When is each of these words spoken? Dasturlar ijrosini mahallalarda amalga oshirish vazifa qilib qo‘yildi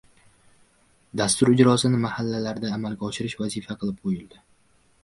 Dasturlar 1.21 1.61
ijrosini 1.63 2.01
mahallalarda 2.07 2.73
amalga 2.79 3.09
oshirish 3.13 3.39
vazifa 3.45 3.79
qilib 3.85 4.03
qo‘yildi 4.09 4.45